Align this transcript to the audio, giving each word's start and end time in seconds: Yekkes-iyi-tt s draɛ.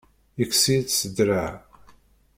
Yekkes-iyi-tt 0.39 0.91
s 0.99 1.01
draɛ. 1.17 1.51